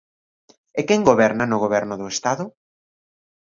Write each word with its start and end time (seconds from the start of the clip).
¿E 0.79 0.81
quen 0.87 1.01
goberna 1.09 1.43
no 1.47 1.61
Goberno 1.63 1.95
do 1.97 2.07
Estado? 2.15 2.45